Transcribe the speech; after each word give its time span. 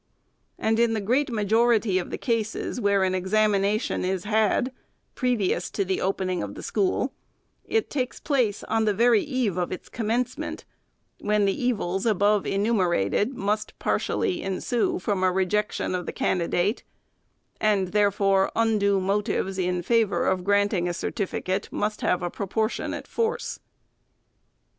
And 0.57 0.79
in 0.79 0.93
the 0.93 0.99
great 0.99 1.29
majority 1.29 1.99
of 1.99 2.09
the 2.09 2.17
cases 2.17 2.81
where 2.81 3.03
an 3.03 3.13
examination 3.13 4.03
is 4.03 4.23
had, 4.23 4.71
previous 5.13 5.69
to 5.69 5.85
the 5.85 6.01
opening 6.01 6.41
of 6.41 6.55
the 6.55 6.63
school, 6.63 7.13
it 7.65 7.91
takes 7.91 8.19
place 8.19 8.63
on 8.63 8.85
the 8.85 8.95
very 8.95 9.21
eve 9.21 9.57
of 9.57 9.71
its 9.71 9.89
commencement, 9.89 10.65
when 11.19 11.45
the 11.45 11.53
evils 11.53 12.07
above 12.07 12.47
enumerated 12.47 13.35
must 13.35 13.77
partially 13.77 14.41
ensue 14.41 14.97
from 14.97 15.23
a 15.23 15.31
rejection 15.31 15.93
of 15.93 16.07
the 16.07 16.11
candidate, 16.13 16.81
and, 17.59 17.89
therefore, 17.89 18.51
undue 18.55 18.99
motives 18.99 19.59
in 19.59 19.83
favor 19.83 20.25
of 20.25 20.43
granting 20.43 20.89
a 20.89 20.95
cer 20.95 21.11
tificate 21.11 21.71
must 21.71 22.01
have 22.01 22.23
a 22.23 22.31
proportionate 22.31 23.05
force. 23.05 23.59